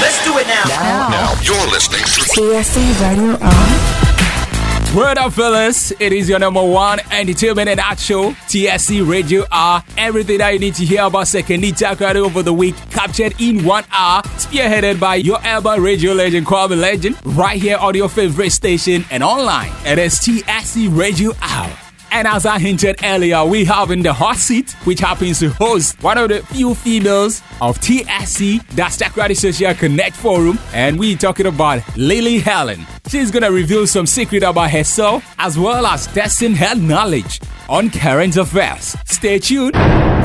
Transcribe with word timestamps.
Let's 0.00 0.22
do 0.24 0.36
it 0.38 0.46
now. 0.46 0.64
Now, 0.68 1.08
Now 1.08 1.40
you're 1.42 1.66
listening 1.70 2.00
to 2.04 2.20
TSC 2.20 3.00
Radio 3.00 3.32
on. 3.44 4.96
Word 4.96 5.18
up, 5.18 5.32
fellas. 5.32 5.90
It 6.00 6.12
is 6.12 6.28
your 6.28 6.38
number 6.38 6.62
one 6.62 7.00
entertainment 7.10 7.68
and 7.68 7.80
art 7.80 7.98
show, 7.98 8.30
TSC 8.48 9.06
Radio 9.08 9.44
R. 9.50 9.82
Everything 9.98 10.38
that 10.38 10.52
you 10.52 10.58
need 10.58 10.74
to 10.74 10.84
hear 10.84 11.04
about 11.04 11.24
Sekondi-Takoradi 11.26 12.16
over 12.16 12.42
the 12.42 12.52
week, 12.52 12.76
captured 12.90 13.38
in 13.40 13.64
one 13.64 13.84
hour, 13.90 14.22
spearheaded 14.22 15.00
by 15.00 15.16
your 15.16 15.38
urban 15.44 15.82
radio 15.82 16.12
legend, 16.12 16.46
Kwame 16.46 16.78
Legend, 16.78 17.16
right 17.24 17.60
here 17.60 17.76
on 17.78 17.94
your 17.94 18.08
favorite 18.08 18.50
station 18.50 19.04
and 19.10 19.22
online. 19.22 19.72
It 19.84 19.98
is 19.98 20.14
TSC 20.14 20.96
Radio 20.96 21.32
R. 21.42 21.85
And 22.10 22.26
as 22.26 22.46
I 22.46 22.58
hinted 22.58 22.96
earlier, 23.02 23.44
we 23.44 23.64
have 23.66 23.90
in 23.90 24.02
the 24.02 24.12
hot 24.12 24.36
seat, 24.36 24.72
which 24.84 25.00
happens 25.00 25.40
to 25.40 25.50
host 25.50 26.02
one 26.02 26.16
of 26.18 26.28
the 26.28 26.40
few 26.46 26.74
females 26.74 27.42
of 27.60 27.78
TSC, 27.80 28.66
that's 28.70 28.96
Takoradi 28.96 29.36
Social 29.36 29.74
Connect 29.74 30.16
Forum, 30.16 30.58
and 30.72 30.98
we 30.98 31.16
talking 31.16 31.46
about 31.46 31.82
Lily 31.96 32.38
Helen. 32.38 32.86
She's 33.08 33.30
gonna 33.30 33.50
reveal 33.50 33.86
some 33.86 34.06
secret 34.06 34.42
about 34.42 34.70
herself 34.70 35.24
as 35.38 35.58
well 35.58 35.86
as 35.86 36.06
testing 36.06 36.54
her 36.56 36.74
knowledge 36.74 37.40
on 37.68 37.90
current 37.90 38.36
affairs. 38.36 38.96
Stay 39.04 39.38
tuned. 39.38 39.74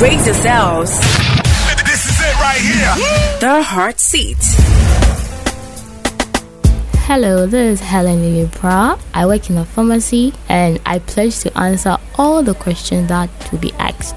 Raise 0.00 0.26
yourselves. 0.26 0.90
This 1.84 2.06
is 2.08 2.20
it 2.20 2.34
right 2.40 2.60
here. 2.60 3.38
The 3.40 3.62
hot 3.62 4.00
Seat. 4.00 4.83
Hello, 7.06 7.46
this 7.46 7.80
is 7.82 7.86
Helen 7.86 8.22
Lilipra. 8.22 8.98
I 9.12 9.26
work 9.26 9.50
in 9.50 9.58
a 9.58 9.64
pharmacy 9.66 10.32
and 10.48 10.80
I 10.86 11.00
pledge 11.00 11.38
to 11.40 11.54
answer 11.58 11.98
all 12.16 12.42
the 12.42 12.54
questions 12.54 13.08
that 13.08 13.28
will 13.52 13.58
be 13.58 13.74
asked. 13.74 14.16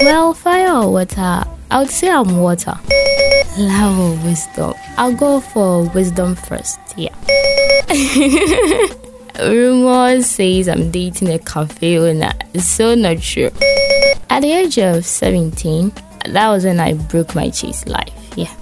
Well, 0.00 0.34
fire 0.34 0.74
or 0.74 0.90
water? 0.90 1.44
I 1.70 1.78
would 1.78 1.88
say 1.88 2.10
I'm 2.10 2.38
water. 2.38 2.74
Love 3.56 3.96
or 4.00 4.26
wisdom? 4.26 4.74
I'll 4.96 5.14
go 5.14 5.38
for 5.38 5.88
wisdom 5.90 6.34
first, 6.34 6.80
yeah. 6.96 7.14
Rumors 9.40 10.26
says 10.26 10.68
I'm 10.68 10.90
dating 10.90 11.28
a 11.28 11.38
cafe 11.38 11.96
owner. 11.96 12.32
So 12.58 12.96
not 12.96 13.22
true. 13.22 13.52
At 14.28 14.40
the 14.40 14.50
age 14.50 14.78
of 14.78 15.06
17, 15.06 15.92
that 16.26 16.48
was 16.48 16.64
when 16.64 16.80
I 16.80 16.94
broke 16.94 17.36
my 17.36 17.50
chase 17.50 17.86
life, 17.86 18.12
yeah. 18.36 18.52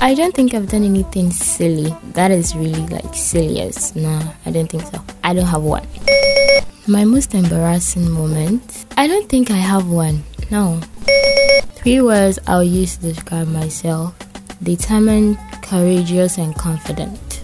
I 0.00 0.14
don't 0.14 0.34
think 0.34 0.54
I've 0.54 0.68
done 0.68 0.84
anything 0.84 1.30
silly. 1.30 1.94
That 2.12 2.30
is 2.30 2.54
really 2.54 2.86
like 2.88 3.14
silliest. 3.14 3.96
No, 3.96 4.20
I 4.46 4.50
don't 4.50 4.68
think 4.68 4.84
so. 4.84 5.02
I 5.22 5.34
don't 5.34 5.46
have 5.46 5.62
one. 5.62 5.86
My 6.86 7.04
most 7.04 7.34
embarrassing 7.34 8.10
moment? 8.10 8.84
I 8.96 9.06
don't 9.06 9.28
think 9.28 9.50
I 9.50 9.56
have 9.56 9.88
one. 9.88 10.22
No. 10.50 10.80
Three 11.76 12.00
words 12.00 12.38
I'll 12.46 12.64
use 12.64 12.96
to 12.96 13.12
describe 13.12 13.48
myself 13.48 14.14
determined, 14.62 15.38
courageous, 15.62 16.38
and 16.38 16.54
confident. 16.54 17.42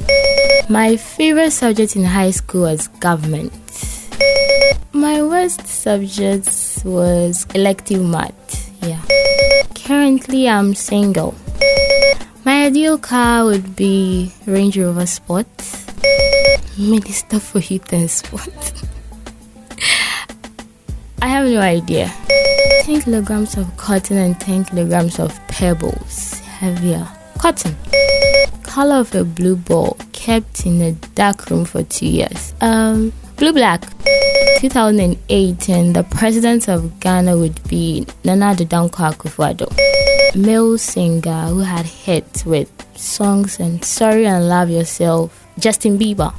My 0.68 0.96
favorite 0.96 1.50
subject 1.52 1.96
in 1.96 2.04
high 2.04 2.30
school 2.30 2.62
was 2.62 2.88
government. 2.88 3.52
My 4.92 5.22
worst 5.22 5.66
subject 5.66 6.48
was 6.84 7.46
elective 7.54 8.02
math. 8.02 8.70
Yeah. 8.82 9.02
Currently, 9.74 10.48
I'm 10.48 10.74
single. 10.74 11.34
Ideal 12.70 12.98
car 12.98 13.46
would 13.46 13.74
be 13.74 14.32
Range 14.46 14.78
Rover 14.78 15.04
Sport. 15.04 15.48
Minister 16.78 17.40
for 17.40 17.58
Youth 17.58 17.92
and 17.92 18.08
Sport. 18.08 18.48
I 21.20 21.26
have 21.26 21.48
no 21.48 21.58
idea. 21.58 22.12
10 22.82 23.02
kilograms 23.02 23.56
of 23.56 23.76
cotton 23.76 24.18
and 24.18 24.38
10 24.38 24.66
kilograms 24.66 25.18
of 25.18 25.36
pebbles. 25.48 26.38
Heavier. 26.38 27.08
Cotton. 27.38 27.74
Color 28.62 29.00
of 29.00 29.12
a 29.16 29.24
blue 29.24 29.56
ball 29.56 29.96
kept 30.12 30.64
in 30.64 30.80
a 30.80 30.92
dark 31.16 31.50
room 31.50 31.64
for 31.64 31.82
two 31.82 32.06
years. 32.06 32.54
Um, 32.60 33.12
blue 33.34 33.52
black. 33.52 33.82
2008, 34.60 35.68
and 35.70 35.96
the 35.96 36.04
president 36.04 36.68
of 36.68 37.00
Ghana 37.00 37.36
would 37.36 37.60
be 37.66 38.06
Nana 38.22 38.54
Dankwa 38.54 39.12
Akufo-Addo 39.12 39.90
male 40.34 40.78
singer 40.78 41.46
who 41.46 41.60
had 41.60 41.86
hits 41.86 42.44
with 42.44 42.70
songs 42.96 43.58
and 43.58 43.84
Sorry 43.84 44.26
and 44.26 44.48
Love 44.48 44.70
Yourself, 44.70 45.46
Justin 45.58 45.98
Bieber. 45.98 46.32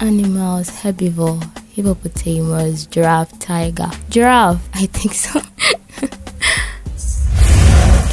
Animals, 0.00 0.70
herbivore, 0.70 1.42
hippopotamus, 1.72 2.86
giraffe, 2.86 3.38
tiger. 3.38 3.90
Giraffe, 4.08 4.60
I 4.74 4.86
think 4.86 5.14
so. 5.14 5.40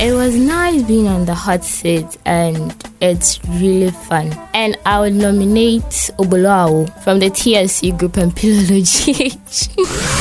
it 0.03 0.13
was 0.13 0.35
nice 0.35 0.83
being 0.83 1.07
on 1.07 1.25
the 1.25 1.35
hot 1.35 1.63
seat 1.63 2.17
and 2.25 2.75
it's 3.01 3.43
really 3.45 3.91
fun. 3.91 4.31
And 4.53 4.77
I 4.85 4.99
would 4.99 5.13
nominate 5.13 6.11
Oboloao 6.19 7.03
from 7.03 7.19
the 7.19 7.29
TSC 7.29 7.97
group 7.97 8.17
and 8.17 8.31
Pilolo 8.35 8.81
GH. 8.81 10.07